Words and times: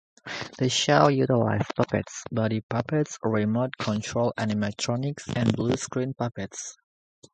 The 0.57 0.67
show 0.67 1.09
utilized 1.09 1.75
puppets, 1.75 2.23
body 2.31 2.61
puppets, 2.67 3.19
remote-controlled 3.21 4.33
animatronics 4.35 5.31
and 5.35 5.55
bluescreen 5.55 6.17
puppets. 6.17 6.75